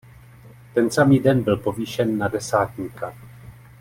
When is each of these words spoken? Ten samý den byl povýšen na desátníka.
Ten 0.73 0.89
samý 0.91 1.19
den 1.19 1.43
byl 1.43 1.57
povýšen 1.57 2.17
na 2.17 2.27
desátníka. 2.27 3.13